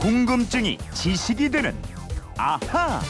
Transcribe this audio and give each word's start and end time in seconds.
궁금증이 0.00 0.78
지식이 0.94 1.50
되는 1.50 1.76
아하. 2.38 3.02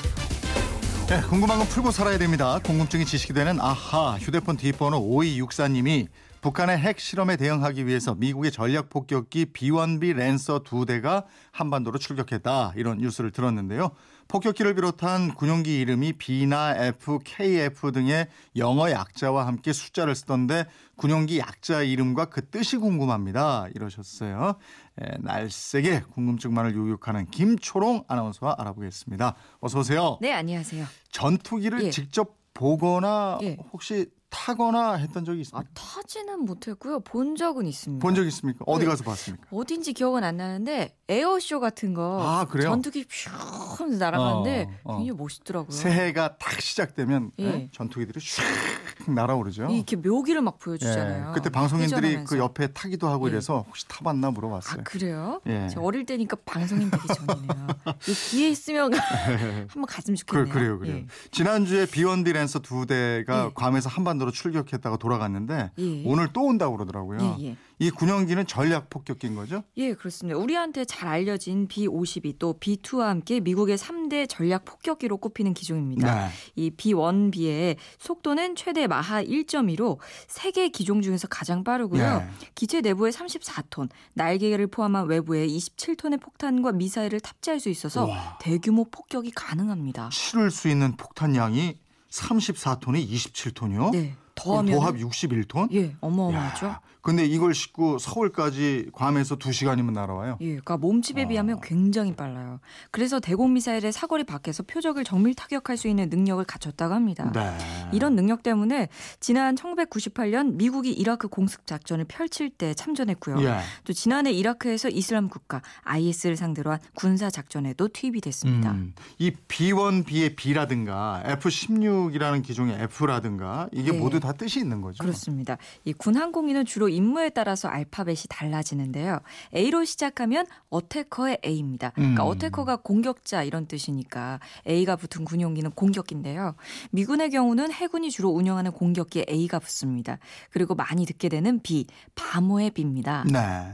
네, 1.07 1.21
궁금한 1.23 1.59
건 1.59 1.69
풀고 1.69 1.93
살아야 1.93 2.19
됩니다. 2.19 2.59
궁금증이 2.65 3.05
지식이 3.05 3.33
되는 3.33 3.61
아하 3.61 4.19
휴대폰 4.19 4.57
뒷번호 4.57 5.01
5264님이 5.01 6.09
북한의 6.41 6.79
핵 6.79 6.99
실험에 6.99 7.37
대응하기 7.37 7.87
위해서 7.87 8.15
미국의 8.15 8.51
전략 8.51 8.89
폭격기 8.89 9.47
B1B 9.53 10.15
랜서 10.17 10.61
두 10.61 10.87
대가 10.87 11.25
한반도로 11.53 11.99
출격했다 11.99 12.75
이런 12.77 12.99
뉴스를 12.99 13.31
들었는데요. 13.31 13.91
폭격기를 14.29 14.75
비롯한 14.75 15.35
군용기 15.35 15.81
이름이 15.81 16.15
B나 16.15 16.77
F, 16.77 17.19
KF 17.25 17.93
등의 17.93 18.29
영어 18.57 18.91
약자와 18.91 19.47
함께 19.47 19.73
숫자를 19.73 20.15
쓰던데 20.15 20.67
군용기 20.97 21.41
약자 21.41 21.83
이름과 21.83 22.27
그 22.27 22.49
뜻이 22.49 22.77
궁금합니다. 22.77 23.67
이러셨어요. 23.75 24.55
에, 25.01 25.17
날쌔게 25.19 26.03
궁금증만을 26.15 26.75
요육하는 26.77 27.27
김초롱 27.27 28.05
아나운서와 28.07 28.55
알아보겠습니다. 28.59 29.35
어서 29.59 29.81
오세요. 29.81 30.17
네, 30.21 30.33
안녕하세요. 30.33 30.87
전투기를 31.11 31.83
예. 31.85 31.91
직접 31.91 32.37
보거나 32.55 33.39
예. 33.43 33.57
혹시 33.73 34.07
타거나 34.31 34.95
했던 34.95 35.25
적이 35.25 35.39
아, 35.39 35.43
있습니까? 35.43 35.71
타지는 35.75 36.45
못했고요. 36.45 37.01
본 37.01 37.37
적은 37.37 37.67
있습니다. 37.67 38.03
본 38.03 38.15
적 38.15 38.25
있습니까? 38.27 38.65
어디 38.67 38.85
네. 38.85 38.91
가서 38.91 39.05
봤습니까? 39.05 39.47
어딘지 39.51 39.93
기억은 39.93 40.25
안 40.25 40.37
나는데 40.37 40.97
에어쇼 41.11 41.59
같은 41.59 41.93
거 41.93 42.23
아, 42.23 42.45
그래요? 42.45 42.71
전투기 42.71 43.05
퓨 43.05 43.31
하면서 43.79 43.99
날아가는데 43.99 44.69
어, 44.85 44.95
어. 44.95 44.97
굉장히 44.99 45.19
멋있더라고요. 45.19 45.71
새해가 45.73 46.37
딱 46.39 46.61
시작되면 46.61 47.33
예. 47.41 47.45
네? 47.45 47.69
전투기들이 47.73 48.21
슉 48.21 49.11
날아오르죠. 49.13 49.67
이렇게 49.71 49.97
묘기를 49.97 50.41
막 50.41 50.61
보여주잖아요. 50.61 51.31
예. 51.31 51.35
그때 51.35 51.51
방송인들이 51.51 51.97
회전하면서. 51.97 52.31
그 52.31 52.39
옆에 52.39 52.69
타기도 52.69 53.09
하고 53.09 53.27
예. 53.27 53.33
이래서 53.33 53.65
혹시 53.67 53.89
타봤나 53.89 54.29
아 54.29 54.31
물어봤어요. 54.31 54.85
그래요? 54.85 55.41
예. 55.49 55.69
저 55.69 55.81
어릴 55.81 56.07
때니까 56.07 56.37
방송인 56.45 56.91
되기 56.91 57.03
전이네요. 57.09 57.67
이 58.07 58.13
기회 58.13 58.49
있으면 58.51 58.93
한번 59.69 59.87
갔으면 59.87 60.17
그, 60.27 60.45
좋겠네요. 60.45 60.53
그 60.53 60.59
래요, 60.59 60.79
그래요. 60.79 60.97
예. 60.97 61.07
지난주에 61.33 61.87
비원비 61.87 62.33
랜서 62.33 62.61
두 62.61 62.87
대가 62.87 63.47
예. 63.47 63.51
괌에서 63.55 63.89
한반도로 63.89 64.31
출격했다가 64.31 64.97
돌아갔는데 64.99 65.73
예. 65.77 66.03
오늘 66.07 66.33
또 66.33 66.43
온다고 66.45 66.77
그러더라고요. 66.77 67.37
예, 67.41 67.47
예. 67.49 67.57
이 67.81 67.91
군용기는 67.91 68.47
전략 68.47 68.91
폭격기인 68.91 69.35
거죠? 69.35 69.65
예, 69.79 69.95
그렇습니다. 69.95 70.39
우리한테 70.39 70.85
잘 70.85 71.00
알려진 71.09 71.67
B-52 71.69 72.37
또 72.39 72.55
B-2와 72.59 73.07
함께 73.07 73.41
미국의 73.41 73.79
3대 73.79 74.29
전략 74.29 74.65
폭격기로 74.65 75.19
꼽히는 75.19 75.55
기종입니다. 75.55 76.27
네. 76.27 76.33
이 76.57 76.71
B1B의 76.71 77.77
속도는 77.99 78.57
최대 78.57 78.87
마하 78.87 79.23
1.2로 79.23 79.99
세계 80.27 80.69
기종 80.69 81.03
중에서 81.03 81.29
가장 81.29 81.65
빠르고요. 81.65 82.03
예. 82.03 82.29
기체 82.55 82.81
내부에 82.81 83.11
34톤, 83.11 83.89
날개를 84.15 84.67
포함한 84.67 85.07
외부에 85.07 85.47
27톤의 85.47 86.21
폭탄과 86.21 86.73
미사일을 86.73 87.21
탑재할 87.21 87.61
수 87.61 87.69
있어서 87.69 88.07
와. 88.07 88.39
대규모 88.41 88.85
폭격이 88.91 89.31
가능합니다. 89.33 90.11
실을 90.13 90.51
수 90.51 90.69
있는 90.69 90.97
폭탄량이 90.97 91.77
34톤에 92.11 93.09
27톤이요? 93.09 93.93
네, 93.93 94.15
더하면 94.43 94.75
도합 94.75 94.97
61톤? 94.97 95.73
예, 95.73 95.97
어마어마하죠. 96.01 96.67
야, 96.67 96.81
근데 97.03 97.25
이걸 97.25 97.55
싣고 97.55 97.99
서울까지 97.99 98.91
괌에서 98.93 99.37
2시간이면 99.37 99.93
날아와요. 99.93 100.37
예, 100.41 100.47
그러니까 100.47 100.77
몸집에 100.77 101.25
어. 101.25 101.29
비하면 101.29 101.61
굉장히 101.63 102.15
빨라요. 102.15 102.61
그래서 102.91 103.21
대공 103.21 103.55
미사일의 103.55 103.93
사거리 103.93 104.25
밖에서 104.25 104.63
표적을 104.63 105.05
정밀 105.05 105.35
타격할 105.35 105.77
수 105.77 105.89
있는 105.89 106.11
능력을 106.11 106.45
갖췄다고 106.45 106.93
합니다. 106.95 107.31
네. 107.35 107.57
이런 107.93 108.17
능력 108.17 108.43
때문에 108.43 108.89
지난 109.19 109.55
1998년 109.55 110.55
미국이 110.55 110.93
이라크 110.93 111.29
공습 111.29 111.67
작전을 111.67 112.05
펼칠 112.05 112.51
때 112.51 112.75
참전했고요. 112.75 113.43
예. 113.45 113.61
또 113.85 113.93
지난해 113.93 114.31
이라크에서 114.33 114.89
이슬람 114.89 115.29
국가 115.29 115.63
IS를 115.85 116.37
상대로 116.37 116.73
한 116.73 116.81
군사 116.95 117.31
작전에도 117.31 117.89
투입이 117.89 118.21
됐습니다. 118.21 118.73
음, 118.73 118.95
이 119.19 119.31
B1B의 119.49 120.37
B라든가 120.37 121.23
F16이라는 121.27 122.43
기종의 122.43 122.83
F라든가 122.83 123.69
이게 123.73 123.93
네. 123.93 123.99
모두 123.99 124.21
다 124.21 124.30
뜻이 124.33 124.61
있는 124.61 124.81
거죠. 124.81 125.03
그렇습니다. 125.03 125.57
이 125.85 125.93
군 125.93 126.17
항공기는 126.17 126.65
주로 126.65 126.89
임무에 126.89 127.31
따라서 127.31 127.69
알파벳이 127.69 128.23
달라지는데요. 128.29 129.21
A로 129.55 129.85
시작하면 129.85 130.47
어태커의 130.71 131.39
A입니다. 131.45 131.91
그러니까 131.91 132.25
음. 132.25 132.29
어태커가 132.29 132.77
공격자 132.77 133.43
이런 133.43 133.67
뜻이니까 133.67 134.41
A가 134.67 134.97
붙은 134.97 135.25
군용기는 135.25 135.71
공격기인데요. 135.73 136.55
미군의 136.93 137.31
경우는 137.31 137.73
해군이 137.73 138.11
주로 138.11 138.31
운영하는 138.31 138.73
공격기에 138.73 139.27
A가 139.29 139.59
붙습니다. 139.59 140.19
그리고 140.51 140.75
많이 140.75 141.05
듣게 141.07 141.29
되는 141.29 141.61
B, 141.61 141.87
밤어의 142.15 142.71
B입니다. 142.71 143.25
네. 143.31 143.73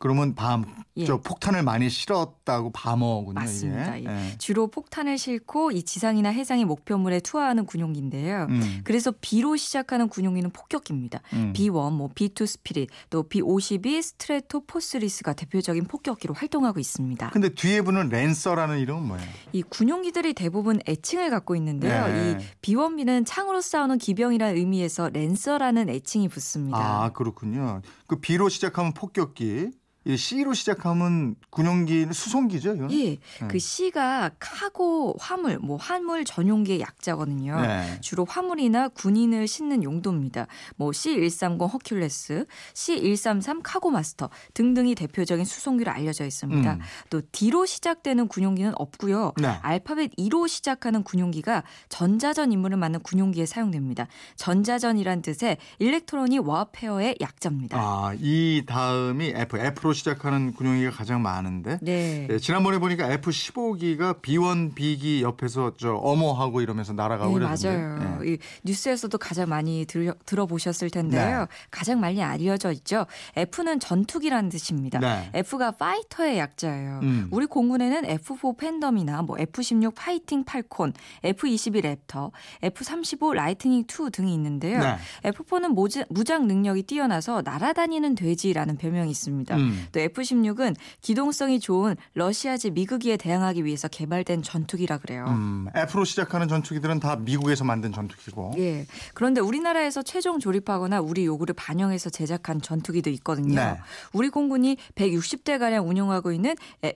그러면 0.00 0.34
밤, 0.34 0.64
예. 0.96 1.04
저 1.04 1.18
폭탄을 1.18 1.62
많이 1.62 1.90
실었다고 1.90 2.72
밤어군요. 2.72 3.34
맞습니다. 3.34 3.98
이게. 3.98 4.08
예. 4.08 4.30
예. 4.30 4.38
주로 4.38 4.66
폭탄을 4.66 5.18
싣고 5.18 5.72
이 5.72 5.82
지상이나 5.82 6.30
해상의 6.30 6.64
목표물에 6.64 7.20
투하하는 7.20 7.66
군용기인데요. 7.66 8.46
음, 8.48 8.80
그래서 8.82 9.12
B로 9.20 9.56
시작하는 9.56 10.08
군용기는 10.08 10.50
폭격기입니다. 10.52 11.20
음. 11.34 11.52
B1, 11.54 11.92
뭐 11.92 12.08
B2 12.14 12.46
스피릿, 12.46 12.88
또 13.10 13.24
B52 13.24 14.00
스트레토 14.00 14.64
포스리스가 14.64 15.34
대표적인 15.34 15.84
폭격기로 15.84 16.32
활동하고 16.32 16.80
있습니다. 16.80 17.28
근데 17.28 17.50
뒤에 17.50 17.82
붙는 17.82 18.08
랜서라는 18.08 18.78
이름은 18.78 19.06
뭐예요? 19.06 19.26
이 19.52 19.62
군용기들이 19.62 20.32
대부분 20.32 20.80
애칭을 20.88 21.28
갖고 21.28 21.54
있는데요. 21.56 22.06
네. 22.06 22.38
이 22.40 22.44
B1B는 22.62 23.24
창으로 23.26 23.60
싸우는 23.60 23.98
기병이라는 23.98 24.56
의미에서 24.56 25.10
랜서라는 25.10 25.90
애칭이 25.90 26.28
붙습니다. 26.28 26.78
아, 26.78 27.12
그렇군요. 27.12 27.82
그 28.06 28.16
B로 28.16 28.48
시작하면 28.48 28.94
폭격기, 28.94 29.72
이 30.10 30.16
C로 30.16 30.54
시작하면 30.54 31.36
군용기는 31.50 32.12
수송기죠, 32.12 32.74
이건? 32.74 32.92
예, 32.92 33.18
음. 33.42 33.48
그 33.48 33.58
C가 33.58 34.30
카고 34.38 35.14
화물, 35.18 35.58
뭐 35.58 35.76
화물 35.76 36.24
전용기의 36.24 36.80
약자거든요. 36.80 37.60
네. 37.60 37.98
주로 38.00 38.24
화물이나 38.24 38.88
군인을 38.88 39.46
싣는 39.46 39.82
용도입니다. 39.84 40.46
뭐 40.76 40.90
C130 40.90 41.70
허큘레스, 41.70 42.46
C133 42.74 43.60
카고 43.62 43.90
마스터 43.90 44.30
등등이 44.54 44.94
대표적인 44.94 45.44
수송기로 45.44 45.90
알려져 45.90 46.24
있습니다. 46.24 46.72
음. 46.74 46.80
또 47.08 47.22
D로 47.32 47.66
시작되는 47.66 48.28
군용기는 48.28 48.72
없고요. 48.76 49.32
네. 49.36 49.48
알파벳 49.62 50.12
E로 50.16 50.46
시작하는 50.46 51.02
군용기가 51.02 51.62
전자전 51.88 52.52
임무를 52.52 52.76
맡는 52.76 53.00
군용기에 53.00 53.46
사용됩니다. 53.46 54.06
전자전이란 54.36 55.22
뜻의 55.22 55.58
일렉트로닉 55.78 56.46
워페어의 56.46 57.16
약자입니다. 57.20 57.78
아, 57.78 58.14
이 58.18 58.64
다음이 58.66 59.32
F, 59.36 59.58
F로 59.58 59.92
시작하는 60.00 60.52
군용기가 60.52 60.90
가장 60.90 61.22
많은데. 61.22 61.78
네. 61.82 62.26
네, 62.28 62.38
지난번에 62.38 62.78
보니까 62.78 63.08
F15기가 63.18 64.20
B1B기 64.22 65.20
옆에서 65.20 65.74
저 65.76 65.94
어머하고 65.94 66.60
이러면서 66.60 66.92
날아가고 66.92 67.38
네, 67.38 67.44
이러던데. 67.44 67.68
맞아요. 67.68 68.18
예. 68.24 68.32
이 68.32 68.38
뉴스에서도 68.64 69.16
가장 69.18 69.48
많이 69.48 69.84
들, 69.86 70.12
들어보셨을 70.26 70.90
텐데요. 70.90 71.40
네. 71.40 71.46
가장 71.70 72.00
많이 72.00 72.22
알려져 72.22 72.72
있죠. 72.72 73.06
F는 73.36 73.78
전투기라는 73.80 74.48
뜻입니다. 74.48 74.98
네. 74.98 75.30
F가 75.34 75.72
fighter의 75.72 76.38
약자예요. 76.38 77.00
음. 77.02 77.28
우리 77.30 77.46
공군에는 77.46 78.02
F4 78.18 78.56
팬텀이나 78.56 79.22
뭐 79.22 79.36
F16 79.36 79.94
파이팅 79.94 80.44
팔콘, 80.44 80.94
F22 81.24 81.82
랩터, 82.08 82.30
F35 82.62 83.34
라이트닝 83.34 83.80
2 83.82 84.10
등이 84.10 84.32
있는데요. 84.34 84.80
네. 84.80 85.30
F4는 85.30 85.68
모지, 85.68 86.04
무장 86.08 86.46
능력이 86.46 86.84
뛰어나서 86.84 87.42
날아다니는 87.44 88.14
돼지라는 88.14 88.76
별명이 88.76 89.10
있습니다. 89.10 89.56
음. 89.56 89.79
또 89.92 90.00
F16은 90.00 90.76
기동성이 91.00 91.60
좋은 91.60 91.96
러시아제 92.14 92.70
미그기에 92.70 93.16
대항하기 93.16 93.64
위해서 93.64 93.88
개발된 93.88 94.42
전투기라 94.42 94.98
그래요. 94.98 95.24
음, 95.28 95.66
F로 95.74 96.04
시작하는 96.04 96.48
전투기들은 96.48 97.00
다 97.00 97.16
미국에서 97.16 97.64
만든 97.64 97.92
전투기고. 97.92 98.54
예. 98.58 98.86
그런데 99.14 99.40
우리나라에서 99.40 100.02
최종 100.02 100.38
조립하거나 100.38 101.00
우리 101.00 101.24
요구를 101.26 101.54
반영해서 101.54 102.10
제작한 102.10 102.60
전투기도 102.60 103.10
있거든요. 103.10 103.54
네. 103.54 103.76
우리 104.12 104.28
공군이 104.28 104.76
160대 104.94 105.58
가량 105.58 105.88
운용하고 105.88 106.32
있는 106.32 106.54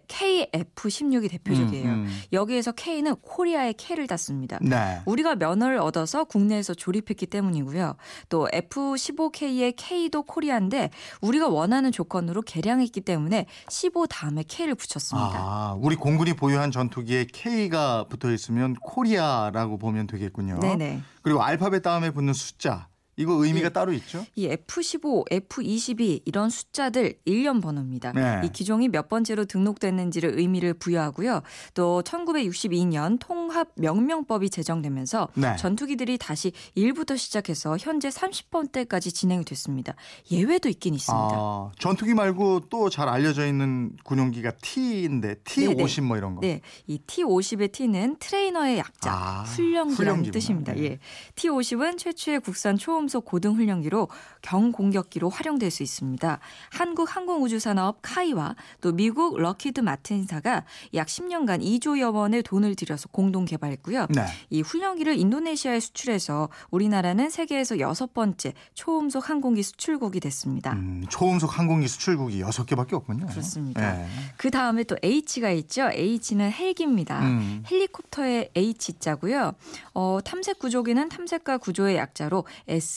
KF-16이 0.08 1.30
대표적이에요. 1.30 1.84
음, 1.84 2.04
음. 2.06 2.20
여기에서 2.32 2.72
K는 2.72 3.16
코리아의 3.16 3.75
K를 3.75 4.06
땄습니다. 4.06 4.58
네. 4.60 5.00
우리가 5.06 5.37
면허를 5.37 5.78
얻어서 5.78 6.25
국내에서 6.25 6.75
조립했기 6.75 7.26
때문이고요. 7.26 7.96
또 8.28 8.48
F-15K의 8.52 9.75
K도 9.76 10.22
코리아인데 10.22 10.90
우리가 11.20 11.48
원하는 11.48 11.92
조건으로 11.92 12.42
개량 12.42 12.74
했기 12.81 13.00
때문에 13.00 13.47
15 13.69 14.06
다음에 14.06 14.44
K를 14.47 14.75
붙였습니다. 14.75 15.31
아, 15.35 15.76
우리 15.79 15.97
공군이 15.97 16.35
보유한 16.35 16.71
전투기에 16.71 17.26
K가 17.32 18.06
붙어 18.09 18.31
있으면 18.32 18.75
코리아라고 18.75 19.79
보면 19.79 20.06
되겠군요. 20.06 20.61
네네. 20.61 21.03
그리고 21.23 21.43
알파벳 21.43 21.82
다음에 21.82 22.11
붙는 22.11 22.32
숫자 22.32 22.88
이거 23.16 23.32
의미가 23.34 23.66
예. 23.66 23.69
따로 23.70 23.93
있죠? 23.93 24.25
이 24.34 24.49
F15, 24.49 25.31
F22 25.31 26.22
이런 26.25 26.50
숫자들 26.50 27.14
1년 27.26 27.62
번호입니다. 27.62 28.12
네. 28.12 28.40
이 28.44 28.49
기종이 28.52 28.88
몇 28.88 29.08
번째로 29.08 29.44
등록됐는지를 29.44 30.38
의미를 30.38 30.75
부여하고요. 30.75 31.43
또 31.75 32.02
1962년 32.05 33.19
통합 33.20 33.69
명명법이 33.76 34.50
제정되면서 34.50 35.28
네. 35.34 35.56
전투기들이 35.56 36.19
다시 36.19 36.52
1부터 36.76 37.16
시작해서 37.19 37.76
현재 37.78 38.08
30번대까지 38.08 39.14
진행이 39.14 39.44
됐습니다. 39.44 39.94
예외도 40.31 40.69
있긴 40.69 40.94
있습니다. 40.94 41.34
아, 41.34 41.70
전투기 41.78 42.14
말고 42.14 42.69
또 42.70 42.84
잘 42.90 43.08
알려져 43.08 43.46
있는 43.46 43.93
군용기가 44.05 44.52
T인데 44.62 45.37
T50 45.44 46.02
뭐 46.02 46.16
이런 46.16 46.34
거. 46.34 46.40
네, 46.43 46.61
이 46.87 46.99
T50의 47.06 47.72
T는 47.72 48.16
트레이너의 48.20 48.78
약자, 48.78 49.11
아, 49.11 49.43
훈련기라는 49.44 49.94
훈련기구나. 49.96 50.32
뜻입니다. 50.32 50.72
네. 50.75 50.82
예, 50.84 50.99
T50은 51.34 51.99
최초의 51.99 52.40
국산 52.40 52.76
초음 52.76 53.03
속 53.08 53.24
고등 53.24 53.54
훈련기로 53.54 54.08
경공격기로 54.42 55.30
활용될 55.30 55.70
수 55.70 55.82
있습니다. 55.82 56.38
한국 56.70 57.14
항공우주산업 57.14 57.98
카이와 58.02 58.56
또 58.80 58.92
미국 58.92 59.38
럭키드 59.38 59.80
마틴사가 59.80 60.64
약 60.94 61.06
10년간 61.06 61.62
2조여 61.62 62.14
원의 62.14 62.42
돈을 62.42 62.74
들여서 62.74 63.08
공동 63.10 63.44
개발했고요. 63.44 64.06
네. 64.10 64.26
이 64.50 64.60
훈련기를 64.60 65.18
인도네시아에 65.18 65.80
수출해서 65.80 66.48
우리나라는 66.70 67.30
세계에서 67.30 67.78
여섯 67.78 68.12
번째 68.14 68.54
초음속 68.74 69.28
항공기 69.28 69.62
수출국이 69.62 70.20
됐습니다. 70.20 70.72
음, 70.72 71.04
초음속 71.08 71.58
항공기 71.58 71.88
수출국이 71.88 72.40
여섯 72.40 72.64
개밖에 72.66 72.96
없군요. 72.96 73.26
그렇습니다. 73.26 73.94
네. 73.94 74.06
그 74.36 74.50
다음에 74.50 74.84
또 74.84 74.96
H가 75.02 75.50
있죠. 75.50 75.88
H는 75.90 76.50
헬기입니다. 76.50 77.20
음. 77.20 77.62
헬리콥터의 77.70 78.50
H자고요. 78.54 79.52
어, 79.94 80.18
탐색 80.24 80.58
구조기는 80.58 81.08
탐색과 81.08 81.58
구조의 81.58 81.96
약자로 81.96 82.44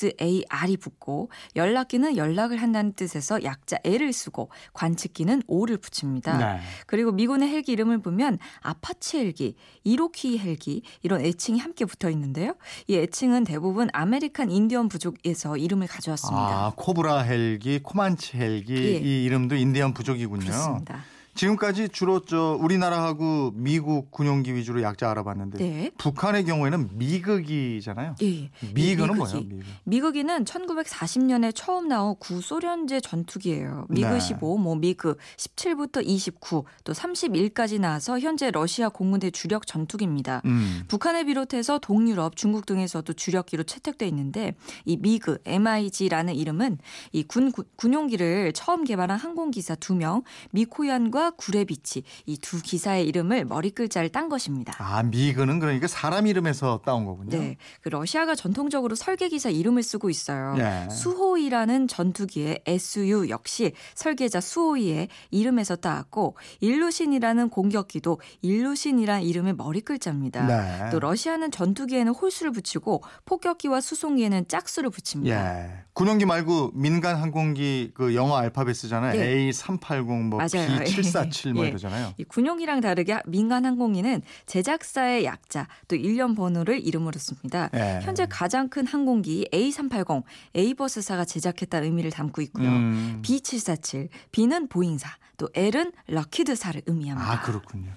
SAR이 0.04 0.78
붙고 0.78 1.30
연락기는 1.56 2.16
연락을 2.18 2.62
한다는 2.62 2.94
뜻에서 2.94 3.44
약자 3.44 3.78
L을 3.84 4.14
쓰고 4.14 4.50
관측기는 4.74 5.44
O를 5.48 5.78
붙입니다. 5.78 6.38
네. 6.38 6.62
그리고 6.86 7.12
미군의 7.12 7.50
헬기 7.50 7.72
이름을 7.74 8.02
보면 8.02 8.38
아파치 8.62 9.18
헬기, 9.18 9.56
이로쿼이 9.84 10.40
헬기 10.40 10.82
이런 11.02 11.22
애칭이 11.22 11.60
함께 11.60 11.86
붙어 11.86 12.10
있는데요. 12.10 12.56
이 12.88 12.96
애칭은 12.96 13.44
대부분 13.44 13.90
아메리칸 13.94 14.52
인디언 14.52 14.90
부족에서 14.90 15.58
이름을 15.58 15.88
가져왔습니다. 15.88 16.68
아, 16.68 16.74
코브라 16.76 17.20
헬기, 17.22 17.80
코만치 17.80 18.38
헬기 18.38 18.74
예. 18.74 18.98
이 18.98 19.24
이름도 19.26 19.56
인디언 19.56 19.94
부족이군요. 19.94 20.46
그렇습니다. 20.46 21.04
지금까지 21.38 21.90
주로 21.90 22.20
저 22.20 22.58
우리나라하고 22.60 23.52
미국 23.56 24.12
군용기 24.12 24.56
위주로 24.56 24.82
약자 24.82 25.10
알아봤는데 25.12 25.58
네. 25.60 25.92
북한의 25.98 26.46
경우에는 26.46 26.90
미그기잖아요. 26.98 28.16
예. 28.24 28.50
미그는 28.74 29.14
이 29.14 29.18
뭐예요? 29.18 29.38
미그기. 29.38 29.54
미그. 29.54 29.66
미그기는 29.86 30.44
1940년에 30.46 31.52
처음 31.56 31.88
나온 31.88 32.16
구소련제 32.20 33.02
전투기예요. 33.02 33.86
미그 33.90 34.08
네. 34.08 34.20
15, 34.20 34.58
뭐 34.58 34.76
미그 34.76 35.16
17부터 35.38 36.02
29, 36.04 36.66
또 36.84 36.94
31까지 36.94 37.80
나와서 37.80 38.20
현재 38.20 38.50
러시아 38.52 38.90
공군의 38.90 39.32
주력 39.32 39.68
전투기입니다. 39.68 40.42
음. 40.46 40.84
북한을 40.88 41.26
비롯해서 41.26 41.78
동유럽, 41.80 42.36
중국 42.36 42.66
등에서도 42.66 43.12
주력기로 43.14 43.64
채택돼 43.64 44.08
있는데 44.08 44.56
이 44.86 44.98
미그 44.98 45.38
MIG라는 45.46 46.34
이름은 46.36 46.80
이 47.14 47.24
군 47.28 47.52
군용기를 47.76 48.54
처음 48.54 48.84
개발한 48.84 49.20
항공기사 49.20 49.76
두명 49.76 50.24
미코얀과 50.52 51.27
구레비치 51.32 52.04
이 52.26 52.38
두 52.48 52.62
기사의 52.62 53.06
이름을 53.08 53.44
머리 53.44 53.72
글자를 53.72 54.08
딴 54.10 54.30
것입니다. 54.30 54.74
아, 54.78 55.04
미그는 55.04 55.60
그러니까 55.60 55.88
사람 55.88 56.28
이름에서 56.28 56.82
따온 56.86 57.04
거군요. 57.06 57.38
네, 57.38 57.58
그 57.82 57.90
러시아가 57.90 58.36
전통적으로 58.36 58.96
설계 58.96 59.28
기사 59.28 59.50
이름을 59.50 59.84
쓰고 59.84 60.10
있어요. 60.10 60.56
예. 60.58 60.90
수호이라는 60.90 61.90
전투기의 61.90 62.62
SU 62.66 63.28
역시 63.28 63.74
설계자 63.96 64.40
수호이의 64.40 65.10
이름에서 65.32 65.76
따왔고 65.76 66.38
일루신이라는 66.62 67.50
공격기도 67.50 68.22
일루신이라는 68.42 69.24
이름의 69.24 69.56
머리 69.56 69.82
글자입니다. 69.82 70.46
네. 70.46 70.90
또 70.92 71.00
러시아는 71.00 71.52
전투기에는 71.52 72.14
홀수를 72.14 72.52
붙이고 72.54 73.04
폭격기와 73.26 73.82
수송기에는 73.82 74.48
짝수를 74.48 74.90
붙입니다. 74.90 75.66
예. 75.66 75.84
군용기 75.98 76.28
말고 76.28 76.74
민간 76.76 77.16
항공기 77.16 77.90
그 77.96 78.14
영어 78.14 78.38
알파벳 78.38 78.76
쓰잖아요. 78.76 79.20
네. 79.20 79.50
A380 79.50 80.04
뭐 80.04 80.38
맞아요. 80.38 80.80
B747 80.84 81.54
뭐 81.54 81.66
예. 81.66 81.70
이러잖아요. 81.70 82.14
이 82.20 82.24
군용기랑 82.24 82.82
다르게 82.82 83.20
민간 83.26 83.66
항공기는 83.66 84.22
제작사의 84.46 85.26
약자 85.26 85.68
또 85.88 85.96
일련 85.96 86.36
번호를 86.36 86.86
이름으로 86.86 87.18
씁니다. 87.18 87.72
예. 87.74 88.00
현재 88.04 88.28
가장 88.30 88.70
큰 88.70 88.86
항공기 88.86 89.48
A380 89.52 90.22
에이버스사가 90.54 91.26
제작했다는 91.26 91.88
의미를 91.88 92.12
담고 92.12 92.44
있고요. 92.44 92.70
음. 92.70 93.24
B747 93.26 94.10
B는 94.32 94.68
보잉사 94.68 95.10
또 95.38 95.50
L은 95.54 95.92
럭키드사를 96.08 96.82
의미합니다. 96.88 97.32
아, 97.32 97.42
그렇군요. 97.42 97.92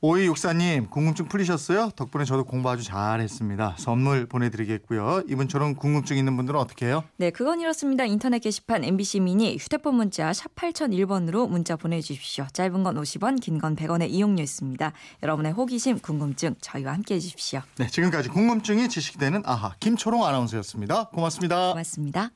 오이 0.00 0.26
육사님, 0.26 0.88
궁금증 0.88 1.28
풀리셨어요? 1.28 1.90
덕분에 1.94 2.24
저도 2.24 2.44
공부 2.44 2.70
아주 2.70 2.82
잘했습니다. 2.82 3.76
선물 3.78 4.26
보내드리겠고요. 4.26 5.24
이분처럼 5.28 5.74
궁금증 5.74 6.16
있는 6.16 6.36
분들은 6.36 6.58
어떻게 6.58 6.86
해요? 6.86 7.04
네, 7.18 7.30
그건 7.46 7.60
이렇습니다. 7.60 8.04
인터넷 8.04 8.40
게시판 8.40 8.82
MBC 8.82 9.20
미니 9.20 9.56
휴대폰 9.56 9.94
문자 9.94 10.32
샵 10.32 10.52
8001번으로 10.56 11.48
문자 11.48 11.76
보내주십시오. 11.76 12.44
짧은 12.52 12.82
건 12.82 12.96
50원, 12.96 13.40
긴 13.40 13.60
건 13.60 13.76
100원의 13.76 14.10
이용료 14.10 14.42
있습니다. 14.42 14.92
여러분의 15.22 15.52
호기심, 15.52 16.00
궁금증 16.00 16.56
저희와 16.60 16.94
함께해 16.94 17.20
주십시오. 17.20 17.60
네, 17.76 17.86
지금까지 17.86 18.30
궁금증이 18.30 18.88
지식되는 18.88 19.44
아하 19.44 19.76
김초롱 19.78 20.24
아나운서였습니다. 20.24 21.10
고맙습니다. 21.10 21.68
고맙습니다. 21.68 22.30